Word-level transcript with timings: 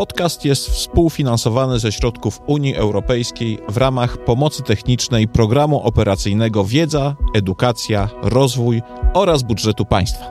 Podcast 0.00 0.44
jest 0.44 0.70
współfinansowany 0.70 1.78
ze 1.78 1.92
środków 1.92 2.40
Unii 2.46 2.76
Europejskiej 2.76 3.58
w 3.68 3.76
ramach 3.76 4.24
pomocy 4.24 4.62
technicznej 4.62 5.28
Programu 5.28 5.82
Operacyjnego 5.82 6.64
Wiedza, 6.64 7.16
Edukacja, 7.34 8.08
Rozwój 8.22 8.82
oraz 9.14 9.42
budżetu 9.42 9.84
państwa. 9.84 10.30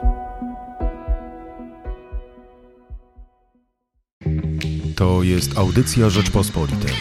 To 4.96 5.22
jest 5.22 5.58
audycja 5.58 6.10
Rzeczpospolitej. 6.10 6.94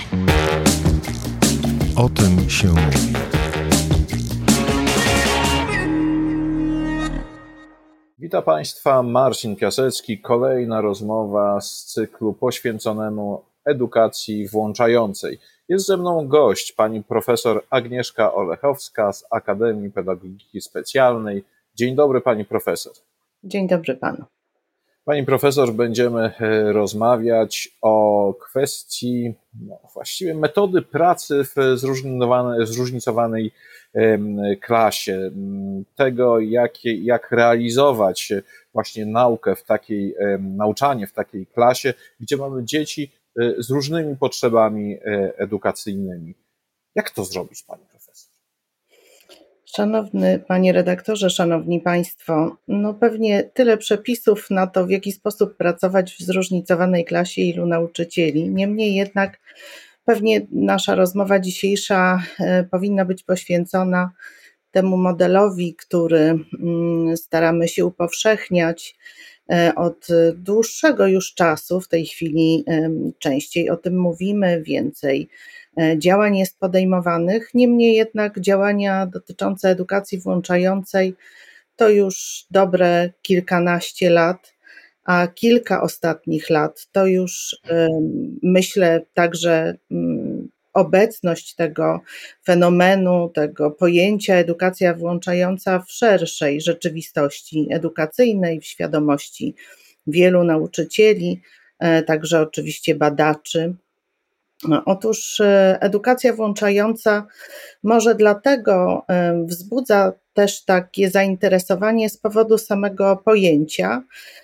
O 1.96 2.10
tym 2.10 2.50
się 2.50 2.68
mówi. 2.68 3.39
Witam 8.30 8.44
Państwa, 8.44 9.04
Marcin 9.04 9.56
Piasecki. 9.56 10.20
Kolejna 10.20 10.82
rozmowa 10.82 11.62
z 11.62 11.86
cyklu 11.86 12.34
poświęconemu 12.34 13.42
edukacji 13.66 14.48
włączającej. 14.48 15.40
Jest 15.70 15.86
ze 15.86 15.98
mną 15.98 16.28
gość, 16.28 16.72
pani 16.72 17.04
profesor 17.04 17.64
Agnieszka 17.70 18.34
Olechowska 18.34 19.14
z 19.14 19.26
Akademii 19.32 19.92
Pedagogiki 19.92 20.62
Specjalnej. 20.62 21.44
Dzień 21.76 21.96
dobry, 21.96 22.22
pani 22.22 22.46
profesor. 22.46 22.94
Dzień 23.44 23.68
dobry 23.68 23.96
panu. 23.96 24.26
Pani 25.10 25.26
profesor, 25.26 25.74
będziemy 25.74 26.22
e, 26.22 26.74
rozmawiać 26.74 27.70
o 27.82 28.34
kwestii 28.34 29.34
no, 29.62 29.80
właściwie 29.94 30.36
metody 30.36 30.82
pracy 30.82 31.44
w 31.44 31.78
zróżnicowanej 32.64 33.52
klasie, 34.62 35.32
tego, 35.96 36.40
jak, 36.40 36.86
jak 36.86 37.32
realizować 37.32 38.34
właśnie 38.74 39.06
naukę 39.06 39.56
w 39.56 39.64
takiej, 39.64 40.16
nauczanie 40.40 41.08
w 41.08 41.14
takiej 41.14 41.48
klasie, 41.48 41.94
gdzie 42.20 42.38
mamy 42.38 42.66
dzieci 42.66 43.12
e, 43.40 43.54
z 43.58 43.70
różnymi 43.70 44.18
potrzebami 44.18 44.94
e, 44.94 45.34
edukacyjnymi. 45.38 46.36
Jak 46.96 47.10
to 47.10 47.26
zrobić, 47.26 47.64
pani? 47.64 47.89
Szanowny 49.76 50.40
panie 50.48 50.74
redaktorze, 50.74 51.30
szanowni 51.30 51.82
państwo, 51.82 52.58
no 52.68 52.94
pewnie 52.94 53.44
tyle 53.44 53.78
przepisów 53.78 54.50
na 54.50 54.68
to, 54.68 54.86
w 54.86 54.90
jaki 54.90 55.12
sposób 55.12 55.58
pracować 55.58 56.14
w 56.14 56.22
zróżnicowanej 56.22 57.06
klasie, 57.06 57.42
ilu 57.42 57.66
nauczycieli. 57.66 58.50
Niemniej 58.50 58.96
jednak 58.96 59.40
pewnie 60.06 60.48
nasza 60.52 60.96
rozmowa 60.96 61.40
dzisiejsza 61.40 62.24
e, 62.40 62.64
powinna 62.64 63.06
być 63.06 63.24
poświęcona 63.24 64.12
temu 64.72 64.98
modelowi, 64.98 65.76
który 65.76 66.40
mm, 66.60 67.18
staramy 67.18 67.68
się 67.68 67.86
upowszechniać 67.86 68.96
e, 69.52 69.76
od 69.76 70.08
dłuższego 70.36 71.08
już 71.08 71.34
czasu. 71.34 71.82
W 71.82 71.88
tej 71.88 72.06
chwili 72.06 72.66
częściej 73.20 73.70
o 73.70 73.78
tym 73.78 74.00
mówimy, 74.00 74.64
więcej 74.64 75.30
działań 75.98 76.38
jest 76.38 76.60
podejmowanych. 76.60 77.50
Niemniej 77.54 77.96
jednak 77.96 78.40
działania 78.40 79.06
dotyczące 79.06 79.70
edukacji 79.70 80.20
włączającej 80.20 81.16
to 81.76 81.90
już 81.90 82.46
dobre 82.52 83.10
kilkanaście 83.22 84.10
lat, 84.10 84.54
a 85.06 85.28
kilka 85.28 85.82
ostatnich 85.82 86.50
lat 86.50 86.88
to 86.92 87.06
już 87.06 87.58
myślę 88.44 89.02
także 89.14 89.78
mm, 89.92 90.50
obecność 90.74 91.56
tego 91.56 92.02
fenomenu, 92.46 93.32
tego 93.34 93.72
pojęcia 93.72 94.36
edukacja 94.36 94.94
włączająca 94.94 95.80
w 95.80 95.92
szerszej 95.92 96.62
rzeczywistości 96.62 97.68
edukacyjnej, 97.72 98.62
w 98.62 98.66
świadomości 98.66 99.56
wielu 100.08 100.44
nauczycieli, 100.44 101.42
e, 101.80 102.04
także 102.04 102.42
oczywiście 102.42 102.96
badaczy. 102.96 103.74
Otóż 104.86 105.40
e, 105.40 105.78
edukacja 105.82 106.34
włączająca 106.34 107.28
może 107.84 108.16
dlatego 108.16 109.06
e, 109.10 109.44
wzbudza 109.46 110.14
też 110.34 110.66
takie 110.66 111.10
zainteresowanie 111.10 112.10
z 112.10 112.18
powodu 112.18 112.58
samego 112.58 113.22
pojęcia. 113.26 114.04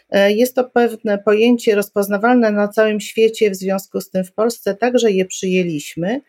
E, 0.10 0.32
jest 0.32 0.56
to 0.56 0.64
pewne 0.64 1.18
pojęcie 1.18 1.76
rozpoznawalne 1.76 2.52
na 2.52 2.68
całym 2.68 3.00
świecie, 3.00 3.52
w 3.52 3.56
związku 3.56 4.02
z 4.02 4.10
tym 4.10 4.24
w 4.24 4.34
Polsce 4.34 4.76
także 4.76 5.12
je 5.12 5.26
przyjęliśmy. 5.26 6.22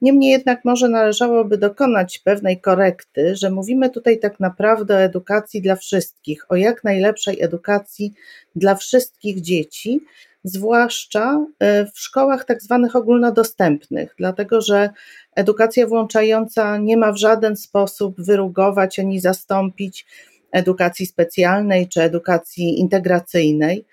Niemniej 0.00 0.30
jednak 0.30 0.64
może 0.64 0.88
należałoby 0.88 1.58
dokonać 1.58 2.18
pewnej 2.18 2.60
korekty, 2.60 3.36
że 3.36 3.50
mówimy 3.50 3.90
tutaj 3.90 4.18
tak 4.18 4.40
naprawdę 4.40 4.94
o 4.94 5.00
edukacji 5.00 5.62
dla 5.62 5.76
wszystkich, 5.76 6.44
o 6.48 6.56
jak 6.56 6.84
najlepszej 6.84 7.42
edukacji 7.42 8.14
dla 8.56 8.74
wszystkich 8.74 9.40
dzieci, 9.40 10.00
zwłaszcza 10.44 11.46
e, 11.58 11.86
w 11.86 11.98
szkołach 11.98 12.44
tak 12.44 12.62
zwanych 12.62 12.96
ogólnodostępnych, 12.96 14.14
dlatego 14.18 14.60
że 14.60 14.90
edukacja 15.36 15.86
włączająca 15.86 16.78
nie 16.78 16.96
ma 16.96 17.12
w 17.12 17.16
żaden 17.16 17.56
sposób 17.56 18.20
wyrugować 18.20 18.98
ani 18.98 19.20
zastąpić 19.20 20.06
edukacji 20.52 21.06
specjalnej 21.06 21.88
czy 21.88 22.02
edukacji 22.02 22.80
integracyjnej. 22.80 23.86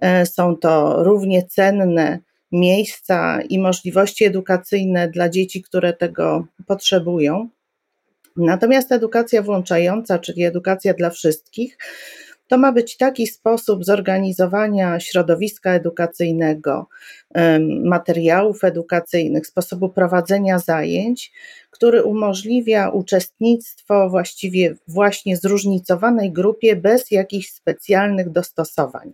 E, 0.00 0.26
są 0.26 0.56
to 0.56 1.02
równie 1.02 1.42
cenne 1.42 2.18
miejsca 2.52 3.40
i 3.48 3.58
możliwości 3.58 4.24
edukacyjne 4.24 5.08
dla 5.08 5.28
dzieci, 5.28 5.62
które 5.62 5.92
tego 5.92 6.46
potrzebują. 6.66 7.48
Natomiast 8.36 8.92
edukacja 8.92 9.42
włączająca, 9.42 10.18
czyli 10.18 10.44
edukacja 10.44 10.94
dla 10.94 11.10
wszystkich, 11.10 11.78
to 12.48 12.58
ma 12.58 12.72
być 12.72 12.96
taki 12.96 13.26
sposób 13.26 13.84
zorganizowania 13.84 15.00
środowiska 15.00 15.72
edukacyjnego, 15.72 16.88
materiałów 17.84 18.64
edukacyjnych, 18.64 19.46
sposobu 19.46 19.88
prowadzenia 19.88 20.58
zajęć, 20.58 21.32
który 21.70 22.02
umożliwia 22.02 22.88
uczestnictwo 22.88 24.10
właściwie 24.10 24.74
właśnie 24.88 25.36
zróżnicowanej 25.36 26.32
grupie 26.32 26.76
bez 26.76 27.10
jakichś 27.10 27.48
specjalnych 27.48 28.30
dostosowań. 28.30 29.12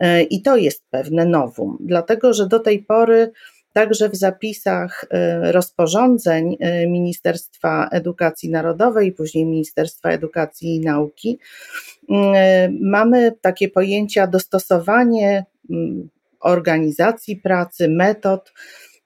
E, 0.00 0.22
I 0.22 0.42
to 0.42 0.56
jest 0.56 0.82
pewne 0.90 1.26
nowum, 1.26 1.76
dlatego 1.80 2.32
że 2.34 2.48
do 2.48 2.58
tej 2.58 2.82
pory 2.82 3.32
Także 3.72 4.08
w 4.08 4.16
zapisach 4.16 5.04
y, 5.04 5.52
rozporządzeń 5.52 6.56
y, 6.84 6.88
Ministerstwa 6.88 7.88
Edukacji 7.92 8.50
Narodowej, 8.50 9.12
później 9.12 9.46
Ministerstwa 9.46 10.10
Edukacji 10.10 10.76
i 10.76 10.80
Nauki, 10.80 11.38
y, 12.02 12.14
mamy 12.80 13.32
takie 13.40 13.68
pojęcia 13.68 14.26
dostosowanie 14.26 15.44
organizacji 16.40 17.36
pracy, 17.36 17.88
metod 17.88 18.52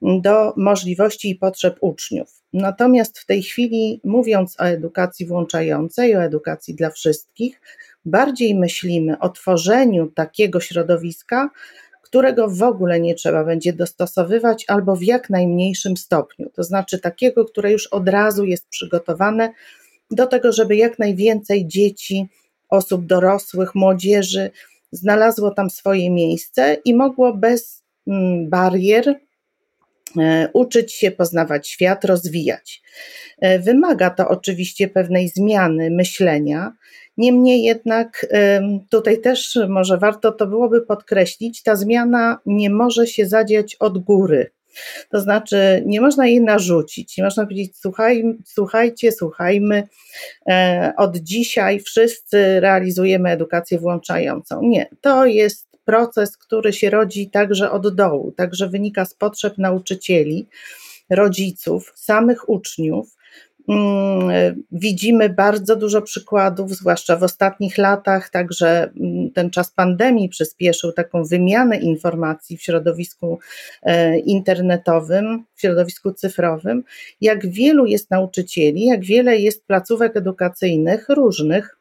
do 0.01 0.53
możliwości 0.57 1.29
i 1.29 1.35
potrzeb 1.35 1.77
uczniów. 1.81 2.37
Natomiast 2.53 3.19
w 3.19 3.25
tej 3.25 3.43
chwili, 3.43 4.01
mówiąc 4.03 4.59
o 4.59 4.63
edukacji 4.63 5.25
włączającej, 5.25 6.15
o 6.15 6.23
edukacji 6.23 6.75
dla 6.75 6.89
wszystkich, 6.89 7.61
bardziej 8.05 8.55
myślimy 8.55 9.19
o 9.19 9.29
tworzeniu 9.29 10.07
takiego 10.07 10.59
środowiska, 10.59 11.49
którego 12.07 12.49
w 12.49 12.63
ogóle 12.63 12.99
nie 12.99 13.15
trzeba 13.15 13.43
będzie 13.43 13.73
dostosowywać 13.73 14.65
albo 14.67 14.95
w 14.95 15.03
jak 15.03 15.29
najmniejszym 15.29 15.97
stopniu. 15.97 16.49
To 16.55 16.63
znaczy 16.63 16.99
takiego, 16.99 17.45
które 17.45 17.71
już 17.71 17.87
od 17.87 18.09
razu 18.09 18.45
jest 18.45 18.67
przygotowane 18.69 19.49
do 20.11 20.27
tego, 20.27 20.51
żeby 20.51 20.75
jak 20.75 20.99
najwięcej 20.99 21.67
dzieci, 21.67 22.27
osób 22.69 23.05
dorosłych, 23.05 23.75
młodzieży 23.75 24.51
znalazło 24.91 25.51
tam 25.51 25.69
swoje 25.69 26.11
miejsce 26.11 26.77
i 26.85 26.95
mogło 26.95 27.33
bez 27.33 27.83
mm, 28.07 28.49
barier 28.49 29.15
e, 30.19 30.49
uczyć 30.53 30.93
się, 30.93 31.11
poznawać 31.11 31.67
świat, 31.67 32.05
rozwijać. 32.05 32.81
E, 33.41 33.59
wymaga 33.59 34.09
to 34.09 34.27
oczywiście 34.27 34.87
pewnej 34.87 35.29
zmiany 35.29 35.91
myślenia 35.91 36.71
Niemniej 37.17 37.63
jednak 37.63 38.25
tutaj 38.89 39.21
też 39.21 39.59
może 39.69 39.97
warto 39.97 40.31
to 40.31 40.47
byłoby 40.47 40.81
podkreślić, 40.81 41.63
ta 41.63 41.75
zmiana 41.75 42.39
nie 42.45 42.69
może 42.69 43.07
się 43.07 43.25
zadziać 43.25 43.75
od 43.75 43.97
góry. 43.97 44.51
To 45.09 45.21
znaczy, 45.21 45.83
nie 45.85 46.01
można 46.01 46.27
jej 46.27 46.41
narzucić, 46.41 47.17
nie 47.17 47.23
można 47.23 47.43
powiedzieć, 47.43 47.77
słuchaj, 47.77 48.23
słuchajcie, 48.45 49.11
słuchajmy, 49.11 49.87
e, 50.49 50.93
od 50.97 51.17
dzisiaj 51.17 51.79
wszyscy 51.79 52.59
realizujemy 52.59 53.29
edukację 53.29 53.79
włączającą. 53.79 54.61
Nie, 54.61 54.89
to 55.01 55.25
jest 55.25 55.67
proces, 55.85 56.37
który 56.37 56.73
się 56.73 56.89
rodzi 56.89 57.29
także 57.29 57.71
od 57.71 57.95
dołu, 57.95 58.31
także 58.31 58.69
wynika 58.69 59.05
z 59.05 59.13
potrzeb 59.13 59.57
nauczycieli, 59.57 60.47
rodziców, 61.09 61.93
samych 61.95 62.49
uczniów. 62.49 63.16
Mm, 63.67 64.63
widzimy 64.71 65.29
bardzo 65.29 65.75
dużo 65.75 66.01
przykładów, 66.01 66.71
zwłaszcza 66.71 67.15
w 67.15 67.23
ostatnich 67.23 67.77
latach, 67.77 68.29
także 68.29 68.91
mm, 68.99 69.31
ten 69.31 69.49
czas 69.49 69.71
pandemii 69.71 70.29
przyspieszył 70.29 70.91
taką 70.91 71.23
wymianę 71.23 71.77
informacji 71.77 72.57
w 72.57 72.61
środowisku 72.61 73.39
e, 73.83 74.19
internetowym, 74.19 75.43
w 75.55 75.61
środowisku 75.61 76.11
cyfrowym, 76.11 76.83
jak 77.21 77.47
wielu 77.47 77.85
jest 77.85 78.11
nauczycieli, 78.11 78.85
jak 78.85 79.05
wiele 79.05 79.37
jest 79.37 79.65
placówek 79.65 80.17
edukacyjnych 80.17 81.09
różnych, 81.09 81.77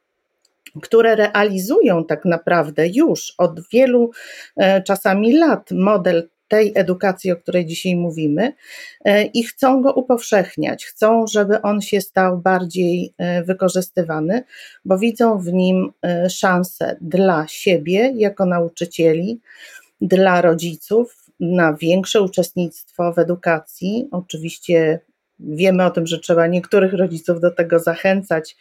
które 0.83 1.17
realizują 1.17 2.05
tak 2.05 2.25
naprawdę 2.25 2.89
już 2.89 3.35
od 3.39 3.69
wielu 3.69 4.11
e, 4.57 4.83
czasami 4.83 5.39
lat 5.39 5.71
model 5.71 6.29
tej 6.49 6.73
edukacji, 6.75 7.33
o 7.33 7.37
której 7.37 7.67
dzisiaj 7.67 7.97
mówimy, 7.97 8.53
e, 9.05 9.25
i 9.25 9.45
chcą 9.45 9.83
go 9.83 9.93
upowszechniać, 9.93 10.87
chcą, 10.87 11.27
żeby 11.27 11.63
on 11.63 11.81
się 11.81 12.01
stał 12.01 12.39
bardziej 12.39 13.15
e, 13.19 13.43
wykorzystywany, 13.43 14.45
bo 14.85 14.99
widzą 14.99 15.39
w 15.39 15.53
nim 15.53 15.93
szansę 16.31 16.97
dla 17.01 17.47
siebie 17.49 18.13
jako 18.17 18.47
nauczycieli, 18.47 19.41
dla 20.01 20.41
rodziców 20.41 21.27
na 21.41 21.75
większe 21.75 22.23
uczestnictwo 22.23 23.13
w 23.13 23.19
edukacji. 23.19 24.09
Oczywiście 24.11 25.01
wiemy 25.41 25.85
o 25.85 25.91
tym, 25.91 26.07
że 26.07 26.19
trzeba 26.19 26.47
niektórych 26.47 26.93
rodziców 26.93 27.41
do 27.41 27.51
tego 27.51 27.79
zachęcać, 27.79 28.57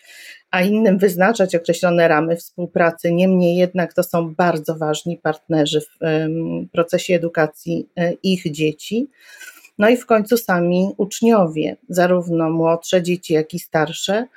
a 0.52 0.62
innym 0.62 0.98
wyznaczać 0.98 1.56
określone 1.56 2.08
ramy 2.08 2.36
współpracy. 2.36 3.12
Niemniej 3.12 3.58
jednak 3.58 3.94
to 3.94 4.04
są 4.04 4.36
bardzo 4.36 4.76
ważni 4.76 5.18
partnerzy 5.18 5.82
w 5.82 5.98
procesie 6.72 7.16
edukacji 7.16 7.90
e, 7.98 8.14
ich 8.24 8.52
dzieci. 8.52 9.10
No 9.78 9.90
i 9.90 9.98
w 9.98 10.06
końcu 10.06 10.38
sami 10.38 10.90
uczniowie, 10.98 11.78
zarówno 11.90 12.50
młodsze 12.50 13.04
dzieci, 13.04 13.34
jak 13.34 13.54
i 13.54 13.60
starsze, 13.60 14.28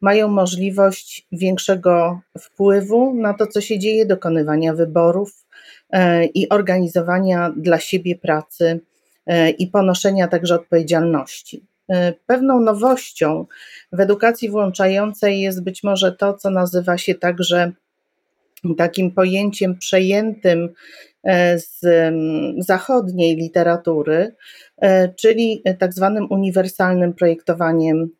mają 0.00 0.28
możliwość 0.28 1.26
większego 1.32 2.20
wpływu 2.38 3.14
na 3.14 3.34
to, 3.34 3.46
co 3.46 3.60
się 3.60 3.78
dzieje, 3.78 4.06
dokonywania 4.06 4.74
wyborów 4.74 5.46
e, 5.90 6.24
i 6.24 6.48
organizowania 6.48 7.52
dla 7.56 7.78
siebie 7.78 8.16
pracy 8.16 8.80
e, 9.26 9.50
i 9.50 9.66
ponoszenia 9.66 10.28
także 10.28 10.54
odpowiedzialności. 10.54 11.64
E, 11.90 12.12
pewną 12.26 12.60
nowością 12.60 13.46
w 13.92 14.00
edukacji 14.00 14.50
włączającej 14.50 15.40
jest 15.40 15.64
być 15.64 15.82
może 15.82 16.12
to, 16.12 16.34
co 16.34 16.50
nazywa 16.50 16.98
się 16.98 17.14
także 17.14 17.72
takim 18.76 19.10
pojęciem 19.10 19.78
przejętym 19.78 20.68
z 21.56 21.80
zachodniej 22.58 23.36
literatury, 23.36 24.34
e, 24.82 25.14
czyli 25.14 25.62
tak 25.78 25.94
zwanym 25.94 26.26
uniwersalnym 26.30 27.14
projektowaniem 27.14 28.10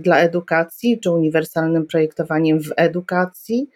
dla 0.00 0.18
edukacji, 0.18 1.00
czy 1.00 1.10
uniwersalnym 1.10 1.86
projektowaniem 1.86 2.60
w 2.60 2.72
edukacji. 2.76 3.68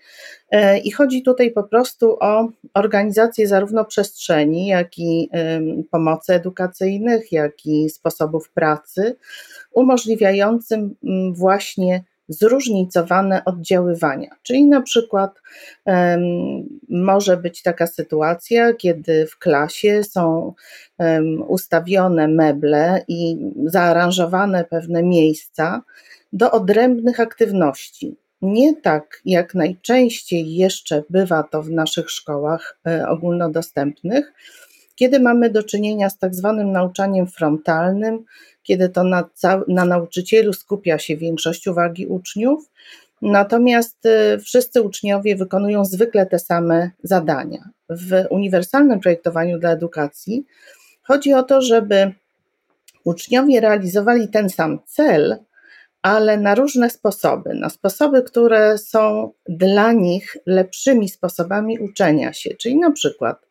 I 0.85 0.91
chodzi 0.91 1.23
tutaj 1.23 1.51
po 1.51 1.63
prostu 1.63 2.17
o 2.21 2.49
organizację 2.75 3.49
zarówno 3.49 3.85
przestrzeni, 3.85 4.67
jak 4.67 4.99
i 4.99 5.31
pomocy 5.91 6.35
edukacyjnych, 6.35 7.33
jak 7.33 7.67
i 7.67 7.91
sposobów 7.91 8.51
pracy, 8.51 9.17
umożliwiającym 9.73 10.95
właśnie 11.33 12.05
zróżnicowane 12.29 13.45
oddziaływania. 13.45 14.31
Czyli 14.43 14.65
na 14.65 14.81
przykład 14.81 15.41
um, 15.85 16.23
może 16.89 17.37
być 17.37 17.63
taka 17.63 17.87
sytuacja, 17.87 18.75
kiedy 18.75 19.27
w 19.27 19.39
klasie 19.39 20.05
są 20.05 20.55
um, 20.99 21.43
ustawione 21.49 22.29
meble 22.29 23.05
i 23.09 23.37
zaaranżowane 23.65 24.65
pewne 24.65 25.03
miejsca 25.03 25.83
do 26.33 26.51
odrębnych 26.51 27.21
aktywności. 27.21 28.17
Nie 28.43 28.77
tak 28.77 29.21
jak 29.25 29.55
najczęściej 29.55 30.55
jeszcze 30.55 31.03
bywa 31.11 31.43
to 31.43 31.63
w 31.63 31.71
naszych 31.71 32.11
szkołach 32.11 32.79
e, 32.87 33.09
ogólnodostępnych, 33.09 34.33
kiedy 34.99 35.21
mamy 35.21 35.51
do 35.51 35.63
czynienia 35.63 36.11
z 36.11 36.19
tak 36.19 36.35
zwanym 36.35 36.73
nauczaniem 36.73 37.27
frontalnym, 37.27 38.25
kiedy 38.63 38.89
to 38.89 39.05
na, 39.05 39.25
na 39.69 39.85
nauczycielu 39.85 40.53
skupia 40.53 40.99
się 40.99 41.17
większość 41.17 41.67
uwagi 41.67 42.07
uczniów, 42.07 42.71
natomiast 43.23 44.07
y, 44.07 44.39
wszyscy 44.39 44.83
uczniowie 44.83 45.37
wykonują 45.37 45.85
zwykle 45.85 46.27
te 46.27 46.39
same 46.39 46.91
zadania. 47.03 47.69
W 47.91 48.25
uniwersalnym 48.31 49.01
projektowaniu 49.01 49.59
dla 49.59 49.71
edukacji 49.71 50.45
chodzi 51.03 51.33
o 51.35 51.43
to, 51.43 51.63
żeby 51.63 52.13
uczniowie 53.05 53.61
realizowali 53.61 54.29
ten 54.29 54.51
sam 54.51 54.79
cel, 54.87 55.37
ale 56.03 56.37
na 56.37 56.55
różne 56.55 56.91
sposoby, 56.91 57.55
na 57.55 57.71
sposoby, 57.71 58.23
które 58.23 58.79
są 58.79 59.33
dla 59.49 59.93
nich 59.93 60.37
lepszymi 60.47 61.09
sposobami 61.09 61.79
uczenia 61.79 62.33
się, 62.33 62.51
czyli 62.55 62.77
na 62.77 62.91
przykład 62.91 63.47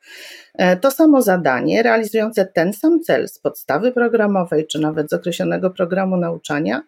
e, 0.53 0.77
to 0.77 0.91
samo 0.91 1.21
zadanie 1.21 1.83
realizujące 1.83 2.45
ten 2.45 2.73
sam 2.73 2.99
cel 2.99 3.27
z 3.27 3.39
podstawy 3.39 3.91
programowej, 3.91 4.67
czy 4.67 4.79
nawet 4.79 5.09
z 5.09 5.13
określonego 5.13 5.69
programu 5.69 6.17
nauczania, 6.17 6.81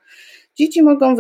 dzieci 0.60 0.84
mogą 0.84 1.16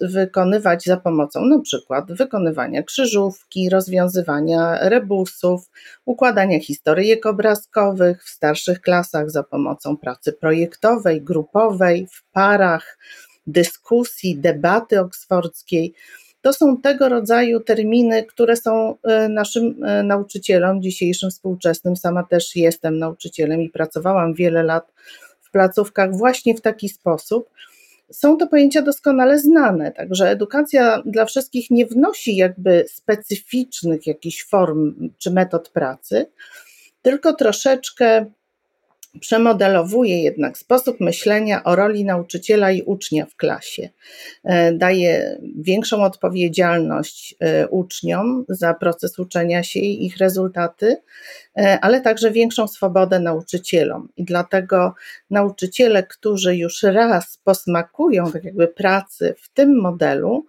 wykonywać 0.00 0.84
za 0.84 0.96
pomocą 0.96 1.44
na 1.44 1.60
przykład 1.60 2.12
wykonywania 2.12 2.82
krzyżówki, 2.82 3.70
rozwiązywania 3.70 4.78
rebusów, 4.88 5.70
układania 6.04 6.60
historyjek 6.60 7.26
obrazkowych 7.26 8.24
w 8.24 8.28
starszych 8.28 8.80
klasach 8.80 9.30
za 9.30 9.42
pomocą 9.42 9.96
pracy 9.96 10.32
projektowej, 10.32 11.22
grupowej, 11.22 12.06
w 12.12 12.30
parach, 12.32 12.98
dyskusji, 13.46 14.36
debaty 14.36 15.00
oksfordzkiej. 15.00 15.94
To 16.42 16.52
są 16.52 16.80
tego 16.80 17.08
rodzaju 17.08 17.60
terminy, 17.60 18.24
które 18.24 18.56
są 18.56 18.94
e, 19.02 19.28
naszym 19.28 19.84
e, 19.84 20.02
nauczycielom 20.02 20.82
dzisiejszym 20.82 21.30
współczesnym. 21.30 21.96
Sama 21.96 22.22
też 22.22 22.56
jestem 22.56 22.98
nauczycielem 22.98 23.62
i 23.62 23.70
pracowałam 23.70 24.34
wiele 24.34 24.62
lat 24.62 24.92
w 25.40 25.50
placówkach 25.50 26.16
właśnie 26.16 26.54
w 26.54 26.60
taki 26.60 26.88
sposób. 26.88 27.50
Są 28.12 28.36
to 28.36 28.46
pojęcia 28.46 28.82
doskonale 28.82 29.38
znane, 29.38 29.92
także 29.92 30.30
edukacja 30.30 31.02
dla 31.06 31.24
wszystkich 31.24 31.70
nie 31.70 31.86
wnosi 31.86 32.36
jakby 32.36 32.84
specyficznych 32.88 34.06
jakichś 34.06 34.44
form 34.44 35.10
czy 35.18 35.30
metod 35.30 35.68
pracy, 35.68 36.26
tylko 37.02 37.32
troszeczkę 37.32 38.26
Przemodelowuje 39.20 40.22
jednak 40.22 40.58
sposób 40.58 41.00
myślenia 41.00 41.64
o 41.64 41.76
roli 41.76 42.04
nauczyciela 42.04 42.70
i 42.70 42.82
ucznia 42.82 43.26
w 43.26 43.36
klasie. 43.36 43.88
E, 44.44 44.72
daje 44.72 45.40
większą 45.56 46.04
odpowiedzialność 46.04 47.34
e, 47.40 47.68
uczniom 47.68 48.44
za 48.48 48.74
proces 48.74 49.18
uczenia 49.18 49.62
się 49.62 49.80
i 49.80 50.06
ich 50.06 50.16
rezultaty, 50.16 50.96
e, 51.56 51.78
ale 51.80 52.00
także 52.00 52.30
większą 52.30 52.68
swobodę 52.68 53.20
nauczycielom. 53.20 54.08
I 54.16 54.24
dlatego 54.24 54.94
nauczyciele, 55.30 56.02
którzy 56.02 56.56
już 56.56 56.82
raz 56.82 57.38
posmakują 57.44 58.32
tak 58.32 58.44
jakby 58.44 58.68
pracy 58.68 59.34
w 59.38 59.52
tym 59.52 59.80
modelu, 59.80 60.46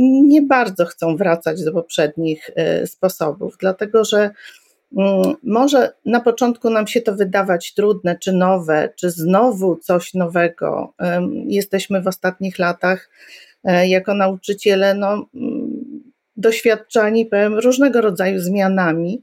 nie 0.00 0.42
bardzo 0.42 0.84
chcą 0.84 1.16
wracać 1.16 1.64
do 1.64 1.72
poprzednich 1.72 2.50
sposobów, 2.86 3.56
dlatego 3.60 4.04
że 4.04 4.30
może 5.42 5.92
na 6.04 6.20
początku 6.20 6.70
nam 6.70 6.86
się 6.86 7.00
to 7.00 7.14
wydawać 7.14 7.74
trudne, 7.74 8.18
czy 8.18 8.32
nowe, 8.32 8.88
czy 8.96 9.10
znowu 9.10 9.76
coś 9.76 10.14
nowego. 10.14 10.94
Jesteśmy 11.46 12.02
w 12.02 12.06
ostatnich 12.06 12.58
latach 12.58 13.10
e, 13.64 13.88
jako 13.88 14.14
nauczyciele 14.14 14.94
no, 14.94 15.28
mm, 15.34 16.02
doświadczani 16.36 17.26
powiem, 17.26 17.58
różnego 17.58 18.00
rodzaju 18.00 18.40
zmianami, 18.40 19.22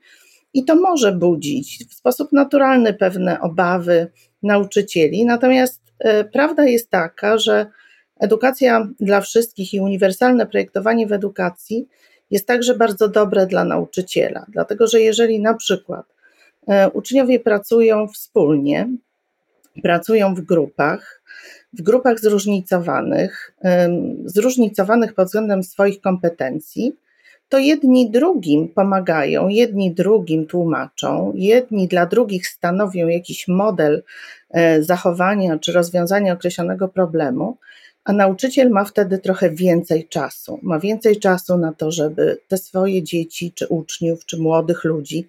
i 0.54 0.66
to 0.66 0.76
może 0.76 1.12
budzić 1.12 1.86
w 1.90 1.94
sposób 1.94 2.32
naturalny 2.32 2.94
pewne 2.94 3.42
obawy 3.42 4.08
nauczycieli. 4.44 5.26
Natomiast 5.26 5.82
e, 6.00 6.24
prawda 6.24 6.66
jest 6.66 6.90
taka, 6.90 7.38
że 7.38 7.66
edukacja 8.20 8.88
dla 9.00 9.22
wszystkich 9.22 9.74
i 9.74 9.80
uniwersalne 9.80 10.46
projektowanie 10.46 11.08
w 11.08 11.12
edukacji 11.12 11.88
jest 12.32 12.48
także 12.48 12.76
bardzo 12.76 13.08
dobre 13.08 13.48
dla 13.48 13.64
nauczyciela, 13.64 14.46
dlatego 14.50 14.88
że 14.88 15.02
jeżeli 15.02 15.40
na 15.40 15.54
przykład 15.54 16.06
e, 16.68 16.90
uczniowie 16.90 17.40
pracują 17.40 18.08
wspólnie, 18.08 18.90
pracują 19.84 20.36
w 20.36 20.42
grupach, 20.42 21.22
w 21.74 21.82
grupach 21.82 22.20
zróżnicowanych, 22.20 23.56
zróżnicowanych 24.26 25.14
pod 25.14 25.28
względem 25.28 25.64
swoich 25.64 26.02
kompetencji, 26.02 26.94
to 27.50 27.58
jedni 27.58 28.12
drugim 28.12 28.68
pomagają, 28.68 29.48
jedni 29.48 29.92
drugim 29.92 30.48
tłumaczą, 30.48 31.32
jedni 31.36 31.88
dla 31.88 32.06
drugich 32.06 32.48
stanowią 32.48 33.08
jakiś 33.08 33.48
model 33.48 34.04
e, 34.50 34.84
zachowania 34.84 35.60
czy 35.60 35.72
rozwiązania 35.72 36.34
określonego 36.34 36.88
problemu, 36.88 37.58
a 38.04 38.14
nauczyciel 38.14 38.70
ma 38.70 38.86
wtedy 38.86 39.20
trochę 39.20 39.50
więcej 39.50 40.08
czasu. 40.08 40.60
Ma 40.62 40.80
więcej 40.80 41.20
czasu 41.20 41.58
na 41.58 41.74
to, 41.74 41.92
żeby 41.92 42.38
te 42.48 42.58
swoje 42.58 43.04
dzieci, 43.04 43.52
czy 43.56 43.68
uczniów, 43.68 44.26
czy 44.26 44.38
młodych 44.38 44.84
ludzi 44.84 45.28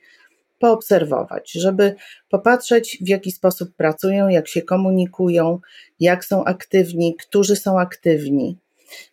poobserwować, 0.58 1.52
żeby 1.52 1.94
popatrzeć, 2.30 2.98
w 3.00 3.08
jaki 3.08 3.32
sposób 3.32 3.74
pracują, 3.76 4.28
jak 4.28 4.48
się 4.48 4.62
komunikują, 4.62 5.60
jak 6.00 6.24
są 6.24 6.44
aktywni, 6.44 7.16
którzy 7.16 7.56
są 7.56 7.80
aktywni. 7.80 8.56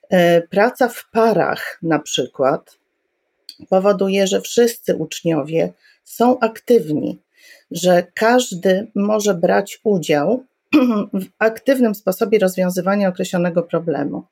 E, 0.09 0.41
praca 0.41 0.87
w 0.87 1.09
parach, 1.11 1.79
na 1.81 1.99
przykład, 1.99 2.77
powoduje, 3.69 4.27
że 4.27 4.41
wszyscy 4.41 4.95
uczniowie 4.95 5.73
są 6.03 6.39
aktywni, 6.39 7.19
że 7.71 8.07
każdy 8.13 8.87
może 8.95 9.33
brać 9.33 9.79
udział 9.83 10.43
w 11.13 11.25
aktywnym 11.39 11.95
sposobie 11.95 12.39
rozwiązywania 12.39 13.09
określonego 13.09 13.63
problemu. 13.63 14.23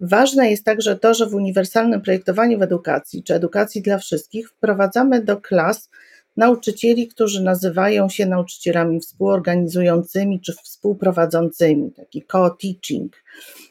Ważne 0.00 0.50
jest 0.50 0.64
także 0.64 0.96
to, 0.96 1.14
że 1.14 1.26
w 1.26 1.34
uniwersalnym 1.34 2.02
projektowaniu 2.02 2.58
w 2.58 2.62
edukacji, 2.62 3.22
czy 3.22 3.34
edukacji 3.34 3.82
dla 3.82 3.98
wszystkich, 3.98 4.48
wprowadzamy 4.50 5.22
do 5.22 5.36
klas 5.40 5.90
nauczycieli, 6.36 7.08
którzy 7.08 7.42
nazywają 7.42 8.08
się 8.08 8.26
nauczycielami 8.26 9.00
współorganizującymi 9.00 10.40
czy 10.40 10.52
współprowadzącymi. 10.52 11.92
Taki 11.92 12.24
co-teaching 12.32 13.16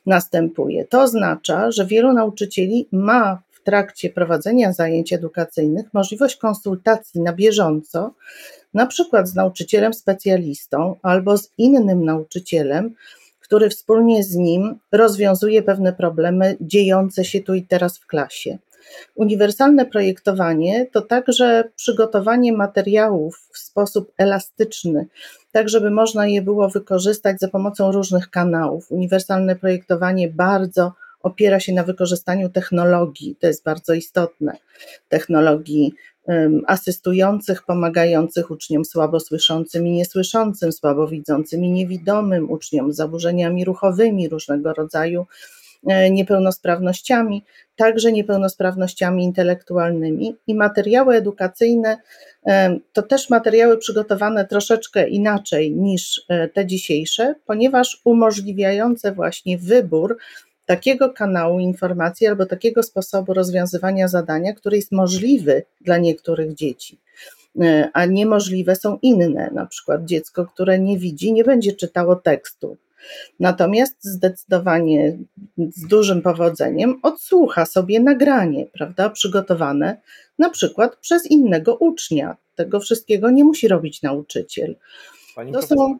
następuje. 0.05 0.85
To 0.85 1.01
oznacza, 1.01 1.71
że 1.71 1.85
wielu 1.85 2.13
nauczycieli 2.13 2.87
ma 2.91 3.41
w 3.51 3.63
trakcie 3.63 4.09
prowadzenia 4.09 4.73
zajęć 4.73 5.13
edukacyjnych 5.13 5.93
możliwość 5.93 6.35
konsultacji 6.35 7.21
na 7.21 7.33
bieżąco, 7.33 8.13
na 8.73 8.85
przykład 8.85 9.29
z 9.29 9.35
nauczycielem 9.35 9.93
specjalistą 9.93 10.95
albo 11.01 11.37
z 11.37 11.49
innym 11.57 12.05
nauczycielem, 12.05 12.95
który 13.39 13.69
wspólnie 13.69 14.23
z 14.23 14.35
nim 14.35 14.79
rozwiązuje 14.91 15.63
pewne 15.63 15.93
problemy 15.93 16.57
dziejące 16.61 17.25
się 17.25 17.41
tu 17.41 17.53
i 17.53 17.63
teraz 17.63 17.97
w 17.97 18.07
klasie. 18.07 18.57
Uniwersalne 19.15 19.85
projektowanie 19.85 20.85
to 20.85 21.01
także 21.01 21.69
przygotowanie 21.75 22.53
materiałów 22.53 23.49
w 23.53 23.57
sposób 23.57 24.11
elastyczny, 24.17 25.07
tak 25.51 25.69
żeby 25.69 25.91
można 25.91 26.27
je 26.27 26.41
było 26.41 26.69
wykorzystać 26.69 27.39
za 27.39 27.47
pomocą 27.47 27.91
różnych 27.91 28.29
kanałów. 28.29 28.91
Uniwersalne 28.91 29.55
projektowanie 29.55 30.27
bardzo 30.27 30.93
opiera 31.21 31.59
się 31.59 31.73
na 31.73 31.83
wykorzystaniu 31.83 32.49
technologii, 32.49 33.35
to 33.39 33.47
jest 33.47 33.63
bardzo 33.63 33.93
istotne. 33.93 34.57
Technologii 35.09 35.93
asystujących, 36.67 37.63
pomagających 37.63 38.51
uczniom 38.51 38.85
słabosłyszącym 38.85 39.87
i 39.87 39.91
niesłyszącym, 39.91 40.71
słabowidzącym 40.71 41.65
i 41.65 41.71
niewidomym, 41.71 42.51
uczniom 42.51 42.93
z 42.93 42.95
zaburzeniami 42.95 43.65
ruchowymi 43.65 44.29
różnego 44.29 44.73
rodzaju, 44.73 45.25
e, 45.87 46.11
niepełnosprawnościami, 46.11 47.43
także 47.75 48.11
niepełnosprawnościami 48.11 49.23
intelektualnymi. 49.23 50.35
I 50.47 50.55
materiały 50.55 51.15
edukacyjne 51.15 51.97
to 52.93 53.01
też 53.01 53.29
materiały 53.29 53.77
przygotowane 53.77 54.45
troszeczkę 54.45 55.09
inaczej 55.09 55.71
niż 55.71 56.25
e, 56.29 56.47
te 56.47 56.65
dzisiejsze, 56.65 57.35
ponieważ 57.45 58.01
umożliwiające 58.05 59.11
właśnie 59.11 59.57
wybór 59.57 60.17
takiego 60.65 61.09
kanału 61.09 61.59
informacji 61.59 62.27
albo 62.27 62.45
takiego 62.45 62.83
sposobu 62.83 63.33
rozwiązywania 63.33 64.07
zadania, 64.07 64.53
który 64.53 64.75
jest 64.77 64.91
możliwy 64.91 65.63
dla 65.81 65.97
niektórych 65.97 66.53
dzieci, 66.53 66.99
e, 67.61 67.89
a 67.93 68.05
niemożliwe 68.05 68.75
są 68.75 68.97
inne. 69.01 69.49
Na 69.53 69.65
przykład 69.65 70.05
dziecko, 70.05 70.45
które 70.45 70.79
nie 70.79 70.97
widzi, 70.97 71.33
nie 71.33 71.43
będzie 71.43 71.73
czytało 71.73 72.15
tekstu. 72.15 72.77
Natomiast 73.39 73.95
zdecydowanie 74.01 75.17
z 75.57 75.87
dużym 75.87 76.21
powodzeniem 76.21 76.99
odsłucha 77.03 77.65
sobie 77.65 77.99
nagranie, 77.99 78.65
prawda, 78.65 79.09
przygotowane 79.09 79.97
na 80.39 80.49
przykład 80.49 80.95
przez 80.95 81.31
innego 81.31 81.75
ucznia. 81.75 82.37
Tego 82.55 82.79
wszystkiego 82.79 83.29
nie 83.29 83.43
musi 83.43 83.67
robić 83.67 84.01
nauczyciel. 84.01 84.75
Pani 85.35 85.51
to 85.51 85.61
są 85.61 85.97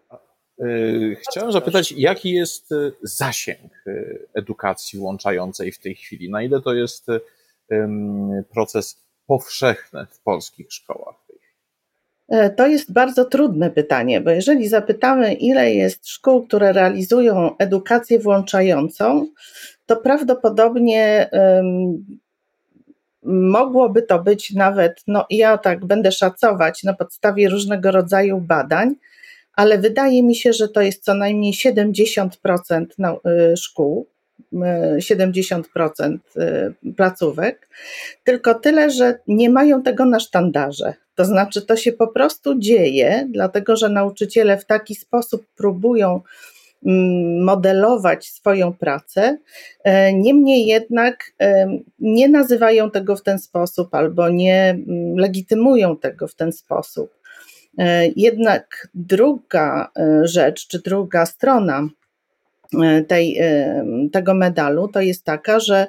chciałem 1.30 1.52
zapytać, 1.52 1.92
jaki 1.92 2.32
jest 2.32 2.72
y, 2.72 2.92
zasięg 3.02 3.88
y, 3.88 4.28
edukacji 4.34 5.00
włączającej 5.00 5.72
w 5.72 5.80
tej 5.80 5.96
chwili? 5.96 6.30
Na 6.30 6.44
ile 6.44 6.62
to 6.62 6.74
jest 6.74 7.08
proces 8.54 9.04
powszechny 9.28 10.06
w 10.12 10.20
polskich 10.20 10.74
szkołach? 10.74 11.16
E, 12.30 12.50
to 12.50 12.68
jest 12.68 12.94
bardzo 12.94 13.26
trudne 13.26 13.70
pytanie, 13.70 14.22
bo 14.22 14.32
jeżeli 14.32 14.68
zapytamy, 14.68 15.34
ile 15.34 15.74
jest 15.74 16.08
szkół, 16.08 16.48
które 16.48 16.74
realizują 16.74 17.58
edukację 17.58 18.20
włączającą, 18.20 19.28
to 19.86 19.96
prawdopodobnie 19.96 21.30
mogłoby 23.26 24.02
to 24.02 24.20
być 24.20 24.54
nawet, 24.54 25.04
no 25.08 25.26
ja 25.30 25.58
tak 25.58 25.86
będę 25.86 26.12
szacować 26.12 26.84
na 26.84 26.94
podstawie 26.94 27.50
różnego 27.50 27.92
rodzaju 27.92 28.42
badań, 28.42 28.96
ale 29.56 29.78
wydaje 29.78 30.24
mi 30.24 30.36
się, 30.36 30.54
że 30.54 30.70
to 30.70 30.82
jest 30.82 31.04
co 31.04 31.14
najmniej 31.14 31.54
70% 31.54 32.86
y, 33.54 33.58
szkół, 33.58 34.08
70% 34.54 36.18
y, 36.38 36.42
y, 36.42 36.94
placówek, 36.96 37.70
tylko 38.24 38.56
tyle, 38.56 38.90
że 38.90 39.20
nie 39.28 39.50
mają 39.50 39.84
tego 39.84 40.06
na 40.06 40.20
sztandarze. 40.20 40.94
To 41.16 41.26
znaczy, 41.26 41.62
to 41.62 41.76
się 41.76 41.92
po 41.92 42.08
prostu 42.08 42.60
dzieje, 42.60 43.28
dlatego 43.32 43.76
że 43.76 43.90
nauczyciele 43.90 44.58
w 44.58 44.66
taki 44.66 44.96
sposób 44.96 45.46
próbują 45.56 46.22
mm, 46.86 47.44
modelować 47.44 48.28
swoją 48.28 48.74
pracę. 48.74 49.38
E, 49.84 50.14
niemniej 50.14 50.66
jednak 50.66 51.24
e, 51.42 51.78
nie 52.00 52.30
nazywają 52.30 52.92
tego 52.92 53.16
w 53.16 53.24
ten 53.24 53.40
sposób 53.40 53.96
albo 53.96 54.30
nie 54.30 54.70
mm, 54.70 55.18
legitymują 55.18 55.98
tego 55.98 56.28
w 56.28 56.36
ten 56.36 56.52
sposób. 56.52 57.23
E, 57.78 58.08
jednak 58.16 58.88
druga 58.94 59.92
e, 59.98 60.28
rzecz, 60.28 60.68
czy 60.68 60.80
druga 60.80 61.26
strona 61.26 61.90
e, 62.84 63.04
tej, 63.04 63.40
tego 64.12 64.34
medalu 64.34 64.88
to 64.88 65.02
jest 65.02 65.24
taka, 65.24 65.60
że 65.60 65.88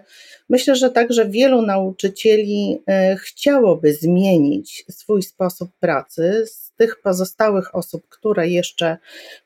myślę, 0.49 0.77
że 0.77 0.91
także 0.91 1.29
wielu 1.29 1.63
nauczycieli 1.63 2.83
chciałoby 3.19 3.93
zmienić 3.93 4.85
swój 4.91 5.23
sposób 5.23 5.71
pracy 5.81 6.45
z 6.47 6.73
tych 6.77 7.01
pozostałych 7.01 7.75
osób, 7.75 8.09
które 8.09 8.49
jeszcze 8.49 8.97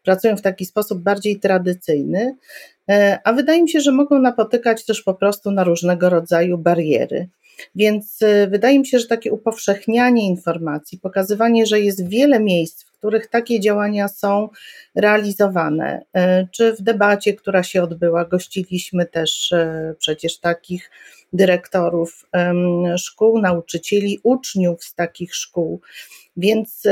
pracują 0.04 0.36
w 0.36 0.42
taki 0.42 0.66
sposób 0.66 1.02
bardziej 1.02 1.40
tradycyjny, 1.40 2.36
a 3.24 3.32
wydaje 3.32 3.62
mi 3.62 3.70
się, 3.70 3.80
że 3.80 3.92
mogą 3.92 4.18
napotykać 4.18 4.84
też 4.84 5.02
po 5.02 5.14
prostu 5.14 5.50
na 5.50 5.64
różnego 5.64 6.10
rodzaju 6.10 6.58
bariery. 6.58 7.28
Więc 7.74 8.22
y, 8.22 8.48
wydaje 8.50 8.78
mi 8.78 8.86
się, 8.86 8.98
że 8.98 9.06
takie 9.06 9.32
upowszechnianie 9.32 10.28
informacji, 10.28 10.98
pokazywanie, 10.98 11.66
że 11.66 11.80
jest 11.80 12.08
wiele 12.08 12.40
miejsc, 12.40 12.84
w 12.84 12.92
których 12.92 13.26
takie 13.26 13.60
działania 13.60 14.08
są 14.08 14.48
realizowane, 14.94 16.02
y, 16.16 16.48
czy 16.52 16.72
w 16.72 16.82
debacie, 16.82 17.34
która 17.34 17.62
się 17.62 17.82
odbyła, 17.82 18.24
gościliśmy 18.24 19.06
też 19.06 19.52
y, 19.52 19.94
przecież 19.98 20.40
takich 20.40 20.90
dyrektorów 21.32 22.26
szkół, 22.98 23.40
nauczycieli, 23.40 24.20
uczniów 24.22 24.84
z 24.84 24.94
takich 24.94 25.34
szkół. 25.34 25.80
Więc 26.36 26.82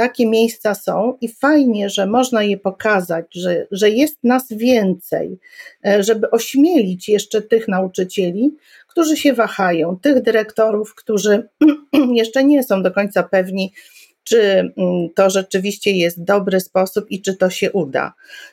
takie 0.00 0.26
miejsca 0.26 0.74
są 0.74 1.16
i 1.20 1.28
fajnie, 1.28 1.90
że 1.90 2.06
można 2.06 2.42
je 2.42 2.58
pokazać, 2.58 3.26
że, 3.34 3.66
że 3.70 3.90
jest 3.90 4.24
nas 4.24 4.46
więcej, 4.50 5.38
żeby 6.00 6.30
ośmielić 6.30 7.08
jeszcze 7.08 7.42
tych 7.42 7.68
nauczycieli, 7.68 8.56
którzy 8.88 9.16
się 9.16 9.32
wahają, 9.32 9.98
tych 9.98 10.22
dyrektorów, 10.22 10.94
którzy 10.94 11.48
jeszcze 12.20 12.44
nie 12.44 12.62
są 12.62 12.82
do 12.82 12.90
końca 12.92 13.22
pewni, 13.22 13.72
czy 14.24 14.40
mm, 14.40 15.08
to 15.14 15.30
rzeczywiście 15.30 15.90
jest 15.90 16.24
dobry 16.24 16.60
sposób 16.60 17.10
i 17.10 17.22
czy 17.22 17.36
to 17.36 17.50
się 17.50 17.72
uda. 17.72 18.12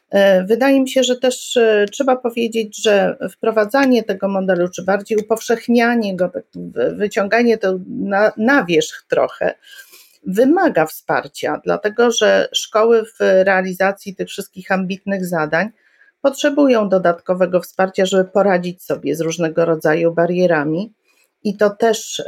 E, 0.09 0.43
wydaje 0.43 0.81
mi 0.81 0.89
się, 0.89 1.03
że 1.03 1.15
też 1.15 1.57
e, 1.57 1.85
trzeba 1.91 2.15
powiedzieć, 2.15 2.83
że 2.83 3.17
wprowadzanie 3.31 4.03
tego 4.03 4.27
modelu, 4.27 4.69
czy 4.69 4.83
bardziej 4.83 5.17
upowszechnianie 5.17 6.15
go, 6.15 6.29
tak, 6.29 6.43
wyciąganie 6.95 7.57
to 7.57 7.79
na, 7.87 8.31
na 8.37 8.65
wierzch 8.65 9.05
trochę, 9.09 9.53
wymaga 10.27 10.85
wsparcia, 10.85 11.61
dlatego 11.63 12.11
że 12.11 12.49
szkoły 12.53 13.05
w 13.05 13.19
realizacji 13.19 14.15
tych 14.15 14.27
wszystkich 14.27 14.71
ambitnych 14.71 15.25
zadań 15.25 15.69
potrzebują 16.21 16.89
dodatkowego 16.89 17.61
wsparcia, 17.61 18.05
żeby 18.05 18.25
poradzić 18.25 18.83
sobie 18.83 19.15
z 19.15 19.21
różnego 19.21 19.65
rodzaju 19.65 20.13
barierami. 20.13 20.93
I 21.43 21.57
to 21.57 21.69
też 21.69 22.19
y, 22.19 22.25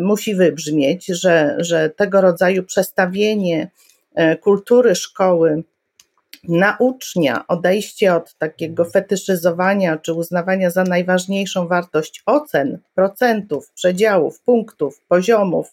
musi 0.00 0.34
wybrzmieć, 0.34 1.06
że, 1.06 1.56
że 1.58 1.90
tego 1.90 2.20
rodzaju 2.20 2.62
przestawienie 2.62 3.70
y, 4.18 4.36
kultury 4.36 4.94
szkoły 4.94 5.62
na 6.48 6.76
ucznia, 6.80 7.44
odejście 7.48 8.14
od 8.14 8.34
takiego 8.34 8.84
fetyszyzowania 8.84 9.98
czy 9.98 10.12
uznawania 10.12 10.70
za 10.70 10.84
najważniejszą 10.84 11.68
wartość 11.68 12.22
ocen, 12.26 12.78
procentów, 12.94 13.70
przedziałów, 13.70 14.40
punktów, 14.40 15.00
poziomów, 15.08 15.70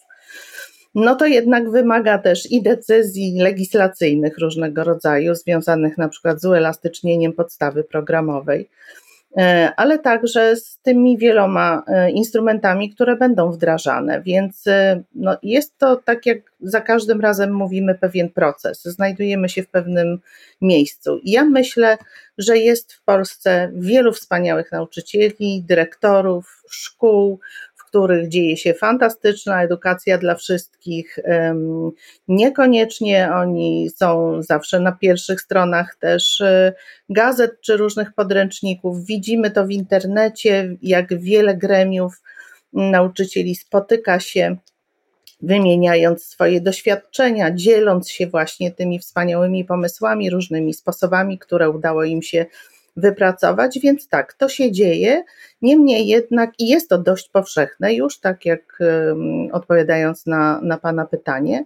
no 0.96 1.15
to 1.15 1.25
jednak 1.25 1.72
wymaga 1.72 2.17
też 2.17 2.51
i 2.51 2.62
decyzji 2.62 3.39
legislacyjnych 3.39 4.38
różnego 4.38 4.84
rodzaju, 4.84 5.36
związanych 5.36 5.98
na 5.98 6.10
przykład 6.10 6.41
z 6.41 6.46
uelastycznieniem 6.46 7.34
podstawy 7.34 7.84
programowej, 7.84 8.69
e, 9.38 9.74
ale 9.77 10.00
także 10.00 10.55
z 10.55 10.77
tymi 10.77 11.17
wieloma 11.17 11.84
e, 11.88 12.12
instrumentami, 12.12 12.89
które 12.89 13.15
będą 13.15 13.51
wdrażane. 13.51 14.22
Więc 14.22 14.67
e, 14.67 15.03
no 15.15 15.38
jest 15.43 15.77
to 15.77 15.96
tak, 15.96 16.25
jak 16.25 16.38
za 16.62 16.81
każdym 16.81 17.22
razem 17.22 17.53
mówimy, 17.53 17.96
pewien 17.96 18.29
proces. 18.29 18.84
Znajdujemy 18.84 19.50
się 19.50 19.63
w 19.63 19.69
pewnym 19.69 20.19
miejscu. 20.62 21.19
Ja 21.24 21.46
myślę, 21.46 21.98
że 22.38 22.58
jest 22.58 22.93
w 22.93 23.03
Polsce 23.03 23.72
wielu 23.74 24.13
wspaniałych 24.13 24.72
nauczycieli, 24.72 25.63
dyrektorów, 25.67 26.63
szkół, 26.69 27.39
których 27.89 28.27
dzieje 28.27 28.58
się 28.58 28.74
fantastyczna 28.74 29.63
edukacja 29.63 30.17
dla 30.17 30.36
wszystkich. 30.36 31.19
Niekoniecznie 32.27 33.29
oni 33.36 33.89
są 33.96 34.43
zawsze 34.43 34.79
na 34.79 34.91
pierwszych 34.91 35.41
stronach 35.41 35.96
też 35.96 36.41
e, 36.41 36.74
gazet 37.10 37.62
czy 37.62 37.77
różnych 37.77 38.13
podręczników. 38.13 39.05
Widzimy 39.05 39.51
to 39.51 39.65
w 39.65 39.72
internecie, 39.72 40.75
jak 40.81 41.19
wiele 41.19 41.58
gremiów 41.58 42.22
nauczycieli 42.74 43.55
spotyka 43.55 44.19
się 44.19 44.58
wymieniając 45.41 46.24
swoje 46.24 46.62
doświadczenia, 46.62 47.51
dzieląc 47.51 48.10
się 48.10 48.27
właśnie 48.27 48.72
tymi 48.72 49.00
wspaniałymi 49.00 49.65
pomysłami, 49.65 50.29
różnymi 50.29 50.74
sposobami, 50.74 51.39
które 51.39 51.69
udało 51.69 52.03
im 52.03 52.22
się 52.22 52.46
wypracować, 52.98 53.79
więc 53.84 54.08
tak, 54.08 54.34
to 54.34 54.50
się 54.50 54.72
dzieje. 54.72 55.24
Niemniej 55.62 56.08
jednak, 56.08 56.51
i 56.60 56.67
jest 56.67 56.89
to 56.89 56.98
dość 56.98 57.29
powszechne, 57.29 57.93
już 57.93 58.19
tak 58.19 58.46
jak 58.46 58.79
odpowiadając 59.51 60.25
na, 60.25 60.62
na 60.62 60.77
Pana 60.77 61.05
pytanie, 61.05 61.65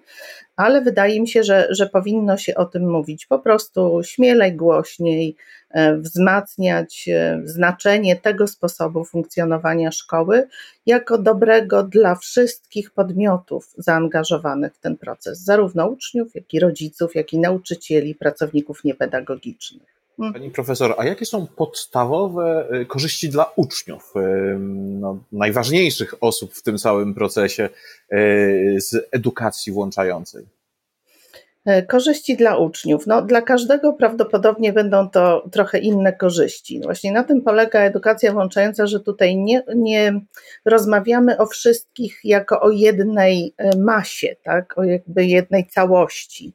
ale 0.55 0.81
wydaje 0.81 1.21
mi 1.21 1.27
się, 1.27 1.43
że, 1.43 1.67
że 1.69 1.89
powinno 1.89 2.37
się 2.37 2.55
o 2.55 2.65
tym 2.65 2.91
mówić 2.91 3.25
po 3.25 3.39
prostu 3.39 4.01
śmielej, 4.03 4.55
głośniej, 4.55 5.35
e, 5.69 5.97
wzmacniać 5.97 7.09
e, 7.09 7.41
znaczenie 7.45 8.15
tego 8.15 8.47
sposobu 8.47 9.05
funkcjonowania 9.05 9.91
szkoły 9.91 10.47
jako 10.85 11.17
dobrego 11.17 11.83
dla 11.83 12.15
wszystkich 12.15 12.91
podmiotów 12.91 13.73
zaangażowanych 13.77 14.75
w 14.75 14.79
ten 14.79 14.97
proces, 14.97 15.39
zarówno 15.39 15.87
uczniów, 15.87 16.35
jak 16.35 16.53
i 16.53 16.59
rodziców, 16.59 17.15
jak 17.15 17.33
i 17.33 17.39
nauczycieli, 17.39 18.15
pracowników 18.15 18.83
niepedagogicznych. 18.83 19.92
Mm. 20.19 20.33
Pani 20.33 20.51
profesor, 20.51 20.95
a 20.97 21.05
jakie 21.05 21.25
są 21.25 21.47
podstawowe 21.47 22.67
y, 22.81 22.85
korzyści 22.85 23.29
dla 23.29 23.51
uczniów, 23.55 24.13
y, 24.15 24.19
no, 24.59 25.17
najważniejszych 25.31 26.15
osób 26.21 26.53
w 26.53 26.61
tym 26.61 26.77
całym 26.77 27.13
procesie 27.13 27.69
y, 28.13 28.77
z 28.79 29.07
edukacji 29.11 29.73
włączającej? 29.73 30.45
E, 31.65 31.83
korzyści 31.83 32.37
dla 32.37 32.57
uczniów. 32.57 33.07
No, 33.07 33.21
dla 33.21 33.41
każdego 33.41 33.93
prawdopodobnie 33.93 34.73
będą 34.73 35.09
to 35.09 35.49
trochę 35.51 35.79
inne 35.79 36.13
korzyści. 36.13 36.81
Właśnie 36.81 37.11
na 37.11 37.23
tym 37.23 37.41
polega 37.41 37.79
edukacja 37.79 38.33
włączająca, 38.33 38.87
że 38.87 38.99
tutaj 38.99 39.37
nie, 39.37 39.63
nie 39.75 40.21
rozmawiamy 40.65 41.37
o 41.37 41.45
wszystkich 41.45 42.19
jako 42.23 42.61
o 42.61 42.69
jednej 42.69 43.53
e, 43.57 43.77
masie, 43.77 44.35
tak? 44.43 44.77
o 44.77 44.83
jakby 44.83 45.25
jednej 45.25 45.67
całości. 45.67 46.53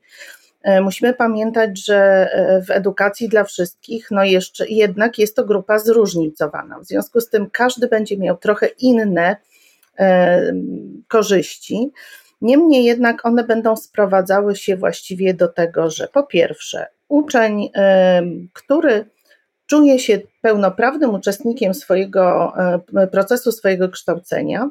E, 0.69 0.81
musimy 0.81 1.15
pamiętać, 1.15 1.85
że 1.85 1.97
e, 1.97 2.63
w 2.63 2.71
edukacji 2.71 3.29
dla 3.29 3.45
wszystkich, 3.45 4.11
no 4.11 4.25
jeszcze 4.25 4.69
jednak 4.69 5.19
jest 5.19 5.37
to 5.37 5.45
grupa 5.45 5.79
zróżnicowana. 5.79 6.79
W 6.79 6.85
związku 6.85 7.21
z 7.21 7.31
tym 7.31 7.51
każdy 7.51 7.89
będzie 7.89 8.19
miał 8.19 8.37
trochę 8.37 8.67
inne 8.67 9.37
e, 9.99 10.53
korzyści. 11.09 11.91
Niemniej 12.41 12.85
jednak 12.85 13.27
one 13.27 13.45
będą 13.45 13.77
sprowadzały 13.77 14.57
się 14.57 14.77
właściwie 14.77 15.35
do 15.35 15.49
tego, 15.49 15.91
że 15.91 16.09
po 16.09 16.23
pierwsze, 16.23 16.87
uczeń, 17.09 17.71
który 18.53 19.05
czuje 19.67 19.99
się 19.99 20.21
pełnoprawnym 20.41 21.15
uczestnikiem 21.15 21.75
swojego 21.75 22.53
procesu, 23.13 23.53
swojego 23.53 23.89
kształcenia, 23.89 24.71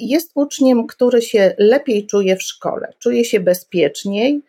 jest 0.00 0.30
uczniem, 0.34 0.86
który 0.86 1.22
się 1.22 1.54
lepiej 1.58 2.06
czuje 2.06 2.36
w 2.36 2.42
szkole, 2.42 2.92
czuje 2.98 3.24
się 3.24 3.40
bezpieczniej, 3.40 4.42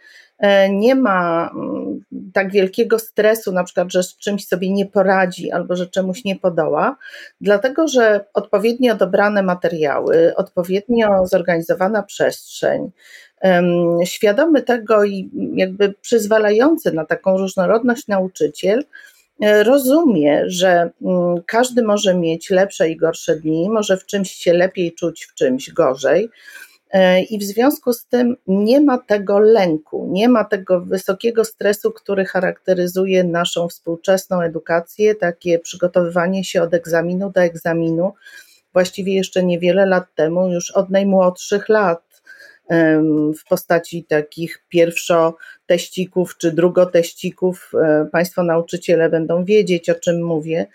nie 0.69 0.95
ma 0.95 1.49
mm, 1.55 2.03
tak 2.33 2.51
wielkiego 2.51 2.99
stresu, 2.99 3.51
na 3.51 3.63
przykład, 3.63 3.91
że 3.91 4.03
z 4.03 4.17
czymś 4.17 4.47
sobie 4.47 4.71
nie 4.71 4.85
poradzi 4.85 5.51
albo 5.51 5.75
że 5.75 5.87
czemuś 5.87 6.23
nie 6.23 6.35
podoła, 6.35 6.97
dlatego 7.41 7.87
że 7.87 8.25
odpowiednio 8.33 8.95
dobrane 8.95 9.43
materiały, 9.43 10.35
odpowiednio 10.35 11.27
zorganizowana 11.27 12.03
przestrzeń, 12.03 12.91
świadomy 14.05 14.61
tego 14.61 15.03
i 15.03 15.29
jakby 15.55 15.93
przyzwalający 16.01 16.91
na 16.91 17.05
taką 17.05 17.37
różnorodność 17.37 18.07
nauczyciel, 18.07 18.83
e, 19.41 19.63
rozumie, 19.63 20.43
że 20.47 20.89
mm, 21.01 21.35
każdy 21.45 21.83
może 21.83 22.15
mieć 22.15 22.49
lepsze 22.49 22.89
i 22.89 22.97
gorsze 22.97 23.35
dni, 23.35 23.69
może 23.69 23.97
w 23.97 24.05
czymś 24.05 24.31
się 24.31 24.53
lepiej 24.53 24.93
czuć, 24.93 25.25
w 25.25 25.33
czymś 25.33 25.71
gorzej. 25.71 26.29
E, 26.93 27.21
I 27.21 27.39
w 27.39 27.43
związku 27.43 27.93
z 27.93 28.05
tym 28.05 28.35
nie 28.47 28.81
ma 28.81 28.97
tego 28.97 29.39
lęku, 29.39 30.09
nie 30.11 30.29
ma 30.29 30.43
tego 30.43 30.81
wysokiego 30.81 31.45
stresu, 31.45 31.91
który 31.91 32.25
charakteryzuje 32.25 33.23
naszą 33.23 33.67
współczesną 33.67 34.41
edukację, 34.41 35.15
takie 35.15 35.59
przygotowywanie 35.59 36.43
się 36.43 36.61
od 36.61 36.73
egzaminu 36.73 37.29
do 37.29 37.41
egzaminu. 37.41 38.13
Właściwie 38.73 39.13
jeszcze 39.15 39.43
niewiele 39.43 39.85
lat 39.85 40.15
temu, 40.15 40.49
już 40.49 40.71
od 40.71 40.89
najmłodszych 40.89 41.69
lat, 41.69 42.13
w 43.39 43.49
postaci 43.49 44.03
takich 44.03 44.63
pierwszoteścików 44.69 46.37
czy 46.37 46.51
drugoteścików, 46.51 47.71
e, 47.83 48.05
Państwo 48.11 48.43
nauczyciele 48.43 49.09
będą 49.09 49.45
wiedzieć, 49.45 49.89
o 49.89 49.95
czym 49.95 50.23
mówię 50.23 50.65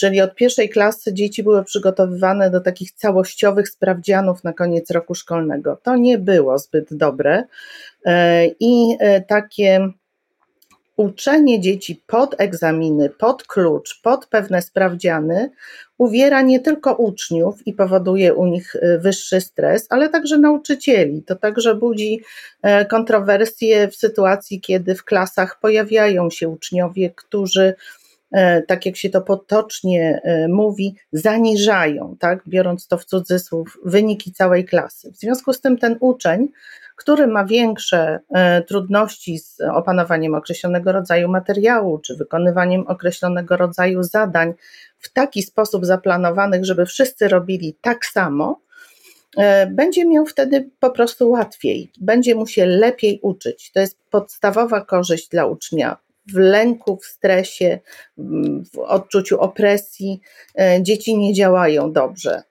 Czyli 0.00 0.20
od 0.20 0.34
pierwszej 0.34 0.68
klasy 0.68 1.14
dzieci 1.14 1.42
były 1.42 1.64
przygotowywane 1.64 2.50
do 2.50 2.60
takich 2.60 2.92
całościowych 2.92 3.68
sprawdzianów 3.68 4.44
na 4.44 4.52
koniec 4.52 4.90
roku 4.90 5.14
szkolnego. 5.14 5.78
To 5.82 5.96
nie 5.96 6.18
było 6.18 6.58
zbyt 6.58 6.94
dobre 6.94 7.44
e, 8.04 8.46
i 8.46 8.96
e, 9.00 9.20
takie 9.20 9.88
uczenie 10.96 11.60
dzieci 11.60 12.02
pod 12.06 12.40
egzaminy, 12.40 13.10
pod 13.10 13.42
klucz, 13.42 14.00
pod 14.02 14.26
pewne 14.26 14.62
sprawdziany 14.62 15.50
uwiera 15.98 16.42
nie 16.42 16.60
tylko 16.60 16.94
uczniów 16.94 17.66
i 17.66 17.72
powoduje 17.72 18.34
u 18.34 18.46
nich 18.46 18.76
e, 18.76 18.98
wyższy 18.98 19.40
stres, 19.40 19.86
ale 19.90 20.08
także 20.08 20.38
nauczycieli. 20.38 21.22
To 21.22 21.36
także 21.36 21.74
budzi 21.74 22.20
kontrowersje 22.90 23.88
w 23.88 23.96
sytuacji, 23.96 24.60
kiedy 24.60 24.94
w 24.94 25.04
klasach 25.04 25.60
pojawiają 25.60 26.30
się 26.30 26.48
uczniowie, 26.48 27.10
którzy 27.10 27.74
tak 28.68 28.86
jak 28.86 28.96
się 28.96 29.10
to 29.10 29.20
potocznie 29.20 30.20
e, 30.24 30.48
mówi, 30.48 30.94
zaniżają, 31.12 32.16
tak, 32.20 32.42
biorąc 32.48 32.86
to 32.86 32.98
w 32.98 33.04
cudzysłów, 33.04 33.78
wyniki 33.84 34.32
całej 34.32 34.64
klasy. 34.64 35.12
W 35.12 35.16
związku 35.16 35.52
z 35.52 35.60
tym 35.60 35.78
ten 35.78 35.96
uczeń, 36.00 36.48
który 36.96 37.26
ma 37.26 37.44
większe 37.44 38.20
e, 38.34 38.62
trudności 38.62 39.38
z 39.38 39.60
opanowaniem 39.60 40.34
określonego 40.34 40.92
rodzaju 40.92 41.28
materiału, 41.28 41.98
czy 41.98 42.16
wykonywaniem 42.16 42.86
określonego 42.86 43.56
rodzaju 43.56 44.02
zadań 44.02 44.54
w 44.98 45.12
taki 45.12 45.42
sposób 45.42 45.86
zaplanowanych, 45.86 46.64
żeby 46.64 46.86
wszyscy 46.86 47.28
robili 47.28 47.76
tak 47.80 48.06
samo, 48.06 48.60
będzie 49.70 50.04
miał 50.04 50.26
wtedy 50.26 50.70
po 50.80 50.90
prostu 50.90 51.30
łatwiej, 51.30 51.92
będzie 52.00 52.34
mu 52.34 52.46
się 52.46 52.66
lepiej 52.66 53.20
uczyć. 53.22 53.72
To 53.72 53.80
jest 53.80 53.98
podstawowa 54.10 54.80
korzyść 54.80 55.28
dla 55.28 55.46
ucznia 55.46 55.96
w 56.28 56.36
lęku, 56.36 56.96
w 56.96 57.04
stresie, 57.04 57.78
w 58.74 58.78
odczuciu 58.78 59.40
opresji, 59.40 60.20
e, 60.58 60.82
dzieci 60.82 61.18
nie 61.18 61.34
działają 61.34 61.92
dobrze. 61.92 62.42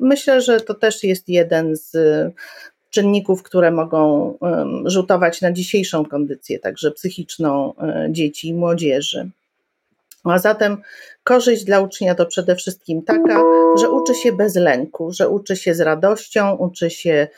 Myślę, 0.00 0.40
że 0.40 0.60
to 0.60 0.74
też 0.74 1.04
jest 1.04 1.28
jeden 1.28 1.76
z 1.76 1.92
czynników, 2.90 3.42
które 3.42 3.70
mogą 3.70 4.34
rzutować 4.84 5.40
na 5.40 5.52
dzisiejszą 5.52 6.04
kondycję, 6.04 6.58
także 6.58 6.90
psychiczną 6.90 7.74
e, 7.76 8.08
dzieci 8.10 8.48
i 8.48 8.54
młodzieży. 8.54 9.30
A 10.24 10.38
zatem 10.38 10.82
korzyść 11.24 11.64
dla 11.64 11.80
ucznia 11.80 12.14
to 12.14 12.26
przede 12.26 12.56
wszystkim 12.56 13.02
taka, 13.02 13.42
że 13.80 13.90
uczy 13.90 14.14
się 14.14 14.32
bez 14.32 14.56
lęku, 14.56 15.12
że 15.12 15.28
uczy 15.28 15.56
się 15.56 15.74
z 15.74 15.80
radością, 15.80 16.56
uczy 16.56 16.90
się 16.90 17.28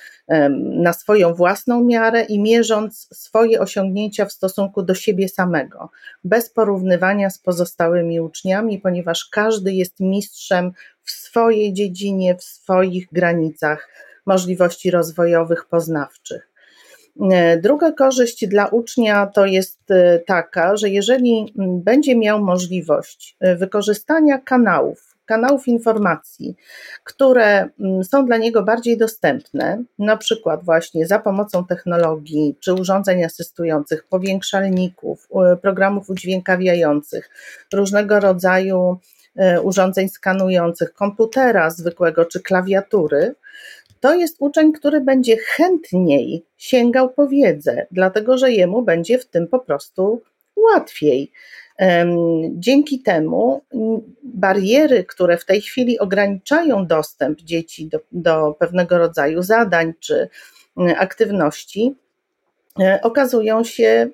na 0.58 0.92
swoją 0.92 1.34
własną 1.34 1.84
miarę 1.84 2.22
i 2.22 2.40
mierząc 2.40 3.08
swoje 3.12 3.60
osiągnięcia 3.60 4.24
w 4.24 4.32
stosunku 4.32 4.82
do 4.82 4.94
siebie 4.94 5.28
samego, 5.28 5.90
bez 6.24 6.50
porównywania 6.50 7.30
z 7.30 7.38
pozostałymi 7.38 8.20
uczniami, 8.20 8.78
ponieważ 8.78 9.24
każdy 9.24 9.72
jest 9.72 10.00
mistrzem 10.00 10.72
w 11.02 11.10
swojej 11.10 11.72
dziedzinie, 11.72 12.34
w 12.34 12.44
swoich 12.44 13.06
granicach 13.12 13.88
możliwości 14.26 14.90
rozwojowych, 14.90 15.64
poznawczych. 15.64 16.49
E, 17.20 17.58
druga 17.58 17.92
korzyść 17.92 18.46
dla 18.46 18.66
ucznia 18.66 19.26
to 19.26 19.46
jest 19.46 19.90
e, 19.90 20.18
taka, 20.18 20.76
że 20.76 20.88
jeżeli 20.88 21.54
będzie 21.58 22.16
miał 22.16 22.44
możliwość 22.44 23.36
e, 23.40 23.56
wykorzystania 23.56 24.38
kanałów, 24.38 25.16
kanałów 25.26 25.68
informacji, 25.68 26.56
które 27.04 27.68
są 28.02 28.26
dla 28.26 28.36
niego 28.36 28.62
bardziej 28.62 28.98
dostępne, 28.98 29.82
na 29.98 30.16
przykład 30.16 30.64
właśnie 30.64 31.06
za 31.06 31.18
pomocą 31.18 31.64
technologii 31.64 32.56
czy 32.60 32.74
urządzeń 32.74 33.24
asystujących, 33.24 34.04
powiększalników, 34.08 35.28
programów 35.62 36.10
udźwiękawiających, 36.10 37.30
różnego 37.72 38.20
rodzaju 38.20 38.98
urządzeń 39.62 40.08
skanujących, 40.08 40.92
komputera 40.92 41.70
zwykłego 41.70 42.24
czy 42.24 42.40
klawiatury, 42.40 43.34
to 44.00 44.14
jest 44.14 44.36
uczeń, 44.38 44.72
który 44.72 45.00
będzie 45.00 45.36
chętniej 45.36 46.44
sięgał 46.56 47.10
po 47.10 47.28
wiedzę, 47.28 47.86
dlatego 47.90 48.38
że 48.38 48.52
jemu 48.52 48.82
będzie 48.82 49.18
w 49.18 49.26
tym 49.26 49.48
po 49.48 49.58
prostu 49.58 50.22
łatwiej. 50.56 51.32
Dzięki 52.50 53.02
temu 53.02 53.62
bariery, 54.22 55.04
które 55.04 55.36
w 55.38 55.44
tej 55.44 55.60
chwili 55.60 55.98
ograniczają 55.98 56.86
dostęp 56.86 57.40
dzieci 57.40 57.86
do, 57.86 57.98
do 58.12 58.56
pewnego 58.58 58.98
rodzaju 58.98 59.42
zadań 59.42 59.92
czy 60.00 60.28
aktywności, 60.98 61.94
E, 61.96 62.09
okazują 63.02 63.64
się 63.64 64.08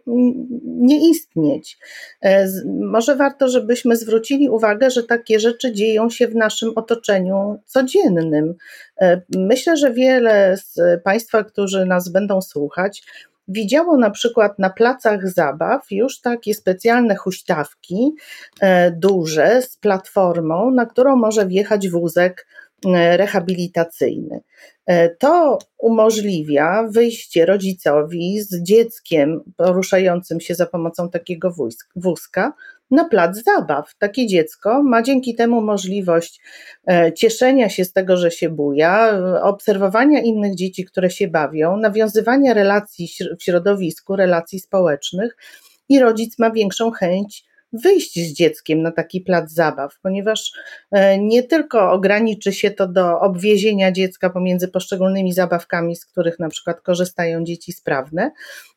nie 0.64 1.10
istnieć. 1.10 1.78
E, 2.22 2.46
może 2.80 3.16
warto, 3.16 3.48
żebyśmy 3.48 3.96
zwrócili 3.96 4.48
uwagę, 4.48 4.90
że 4.90 5.02
takie 5.02 5.40
rzeczy 5.40 5.72
dzieją 5.72 6.10
się 6.10 6.28
w 6.28 6.34
naszym 6.34 6.72
otoczeniu 6.76 7.58
codziennym. 7.66 8.54
E, 9.00 9.20
myślę, 9.36 9.76
że 9.76 9.92
wiele 9.92 10.56
z 10.56 11.02
Państwa, 11.02 11.44
którzy 11.44 11.86
nas 11.86 12.08
będą 12.08 12.42
słuchać, 12.42 13.02
widziało 13.48 13.96
na 13.96 14.10
przykład 14.10 14.58
na 14.58 14.70
placach 14.70 15.28
zabaw 15.28 15.86
już 15.90 16.20
takie 16.20 16.54
specjalne 16.54 17.16
huśtawki 17.16 18.14
duże 18.92 19.62
z 19.62 19.76
platformą, 19.76 20.70
na 20.70 20.86
którą 20.86 21.16
może 21.16 21.46
wjechać 21.46 21.88
wózek 21.88 22.46
rehabilitacyjny. 22.84 24.40
E, 24.86 25.08
to 25.08 25.58
umożliwia 25.78 26.88
wyjście 26.90 27.46
rodzicowi 27.46 28.40
z 28.40 28.62
dzieckiem 28.62 29.40
poruszającym 29.56 30.40
się 30.40 30.54
za 30.54 30.66
pomocą 30.66 31.10
takiego 31.10 31.54
wózka 31.96 32.52
na 32.90 33.04
plac 33.04 33.42
zabaw. 33.44 33.94
Takie 33.98 34.26
dziecko 34.26 34.82
ma 34.82 35.02
dzięki 35.02 35.34
temu 35.34 35.60
możliwość 35.60 36.40
e, 36.88 37.12
cieszenia 37.12 37.68
się 37.68 37.84
z 37.84 37.92
tego, 37.92 38.16
że 38.16 38.30
się 38.30 38.48
buja, 38.48 39.20
obserwowania 39.42 40.20
innych 40.20 40.54
dzieci, 40.54 40.84
które 40.84 41.10
się 41.10 41.28
bawią, 41.28 41.76
nawiązywania 41.76 42.54
relacji 42.54 43.08
w 43.40 43.42
środowisku, 43.42 44.16
relacji 44.16 44.60
społecznych 44.60 45.36
i 45.88 46.00
rodzic 46.00 46.38
ma 46.38 46.50
większą 46.50 46.90
chęć 46.90 47.45
wyjść 47.72 48.14
z 48.14 48.32
dzieckiem 48.32 48.82
na 48.82 48.92
taki 48.92 49.20
plac 49.20 49.50
zabaw, 49.50 49.94
ponieważ 50.02 50.52
e, 50.90 51.18
nie 51.18 51.42
tylko 51.42 51.92
ograniczy 51.92 52.52
się 52.52 52.70
to 52.70 52.88
do 52.88 53.20
obwiezienia 53.20 53.92
dziecka 53.92 54.30
pomiędzy 54.30 54.68
poszczególnymi 54.68 55.32
zabawkami, 55.32 55.96
z 55.96 56.06
których 56.06 56.38
na 56.38 56.48
przykład 56.48 56.80
korzystają 56.80 57.44
dzieci 57.44 57.72
sprawne, 57.72 58.30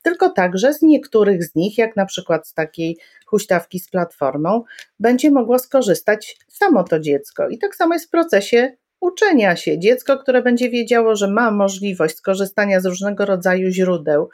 tylko 0.03 0.29
także 0.29 0.73
z 0.73 0.81
niektórych 0.81 1.43
z 1.43 1.55
nich, 1.55 1.77
jak 1.77 1.95
na 1.95 2.05
przykład 2.05 2.47
z 2.47 2.53
takiej 2.53 2.97
huśtawki 3.25 3.79
z 3.79 3.89
platformą, 3.89 4.63
będzie 4.99 5.31
mogło 5.31 5.59
skorzystać 5.59 6.37
samo 6.47 6.83
to 6.83 6.99
dziecko. 6.99 7.49
I 7.49 7.57
tak 7.57 7.75
samo 7.75 7.93
jest 7.93 8.07
w 8.07 8.09
procesie 8.09 8.75
uczenia 9.01 9.55
się. 9.55 9.79
Dziecko, 9.79 10.17
które 10.17 10.41
będzie 10.41 10.69
wiedziało, 10.69 11.15
że 11.15 11.27
ma 11.27 11.51
możliwość 11.51 12.15
skorzystania 12.15 12.79
z 12.79 12.85
różnego 12.85 13.25
rodzaju 13.25 13.69
źródeł, 13.69 14.29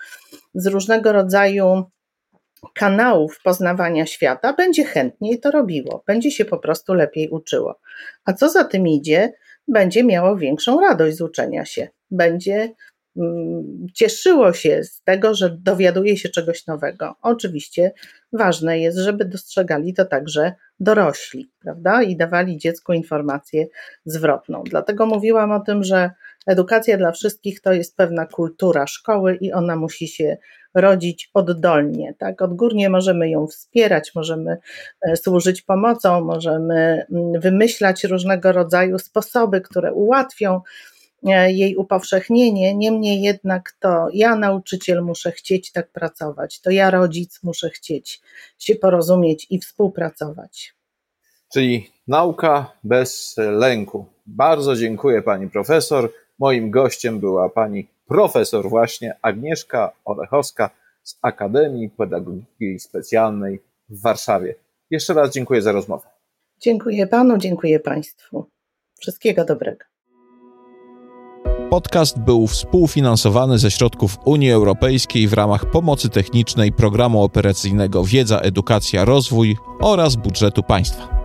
z 0.53 0.67
różnego 0.67 1.11
rodzaju 1.11 1.83
kanałów 2.73 3.39
poznawania 3.43 4.05
świata, 4.05 4.53
będzie 4.53 4.85
chętniej 4.85 5.39
to 5.39 5.51
robiło, 5.51 6.03
będzie 6.07 6.31
się 6.31 6.45
po 6.45 6.57
prostu 6.57 6.93
lepiej 6.93 7.29
uczyło. 7.29 7.79
A 8.25 8.33
co 8.33 8.49
za 8.49 8.63
tym 8.63 8.87
idzie, 8.87 9.33
będzie 9.67 10.03
miało 10.03 10.37
większą 10.37 10.79
radość 10.79 11.17
z 11.17 11.21
uczenia 11.21 11.65
się, 11.65 11.87
będzie 12.11 12.73
mm, 13.17 13.87
cieszyło 13.93 14.53
się 14.53 14.83
z 14.83 15.03
tego, 15.03 15.35
że 15.35 15.57
dowiaduje 15.59 16.17
się 16.17 16.29
czegoś 16.29 16.67
nowego. 16.67 17.15
Oczywiście 17.21 17.91
ważne 18.33 18.79
jest, 18.79 18.97
żeby 18.97 19.25
dostrzegali 19.25 19.93
to 19.93 20.05
także 20.05 20.53
dorośli, 20.79 21.51
prawda? 21.59 22.03
I 22.03 22.15
dawali 22.15 22.57
dziecku 22.57 22.93
informację 22.93 23.65
zwrotną. 24.05 24.63
Dlatego 24.63 25.05
mówiłam 25.05 25.51
o 25.51 25.59
tym, 25.59 25.83
że 25.83 26.11
edukacja 26.45 26.97
dla 26.97 27.11
wszystkich 27.11 27.61
to 27.61 27.73
jest 27.73 27.97
pewna 27.97 28.25
kultura 28.25 28.87
szkoły 28.87 29.35
i 29.35 29.53
ona 29.53 29.75
musi 29.75 30.07
się 30.07 30.37
rodzić 30.75 31.29
oddolnie. 31.33 32.13
Tak? 32.17 32.41
Odgórnie 32.41 32.89
możemy 32.89 33.29
ją 33.29 33.47
wspierać, 33.47 34.15
możemy 34.15 34.57
e, 35.01 35.17
służyć 35.17 35.61
pomocą, 35.61 36.21
możemy 36.21 37.05
mm, 37.11 37.41
wymyślać 37.41 38.03
różnego 38.03 38.51
rodzaju 38.51 38.99
sposoby, 38.99 39.61
które 39.61 39.93
ułatwią 39.93 40.61
e, 41.27 41.51
jej 41.51 41.75
upowszechnienie. 41.75 42.75
Niemniej 42.75 43.21
jednak 43.21 43.77
to 43.79 44.07
ja, 44.13 44.35
nauczyciel, 44.35 45.03
muszę 45.03 45.31
chcieć 45.31 45.71
tak 45.71 45.91
pracować, 45.91 46.61
to 46.61 46.71
ja, 46.71 46.91
rodzic, 46.91 47.39
muszę 47.43 47.69
chcieć 47.69 48.21
się 48.59 48.75
porozumieć 48.75 49.47
i 49.49 49.59
współpracować. 49.59 50.75
Czyli 51.53 51.91
nauka 52.07 52.71
bez 52.83 53.35
lęku. 53.37 54.05
Bardzo 54.25 54.75
dziękuję 54.75 55.21
pani 55.21 55.49
profesor. 55.49 56.11
Moim 56.39 56.71
gościem 56.71 57.19
była 57.19 57.49
pani 57.49 57.87
profesor 58.07 58.69
właśnie 58.69 59.15
Agnieszka 59.21 59.91
Olechowska 60.05 60.69
z 61.03 61.19
Akademii 61.21 61.89
Pedagogiki 61.89 62.79
Specjalnej 62.79 63.59
w 63.89 64.01
Warszawie. 64.01 64.55
Jeszcze 64.89 65.13
raz 65.13 65.33
dziękuję 65.33 65.61
za 65.61 65.71
rozmowę. 65.71 66.07
Dziękuję 66.59 67.07
panu, 67.07 67.37
dziękuję 67.37 67.79
państwu. 67.79 68.45
Wszystkiego 68.99 69.45
dobrego. 69.45 69.85
Podcast 71.69 72.19
był 72.19 72.47
współfinansowany 72.47 73.57
ze 73.57 73.71
środków 73.71 74.17
Unii 74.25 74.51
Europejskiej 74.51 75.27
w 75.27 75.33
ramach 75.33 75.71
pomocy 75.71 76.09
technicznej 76.09 76.71
Programu 76.71 77.23
Operacyjnego 77.23 78.03
Wiedza, 78.03 78.39
Edukacja, 78.39 79.05
Rozwój 79.05 79.55
oraz 79.81 80.15
budżetu 80.15 80.63
państwa. 80.63 81.24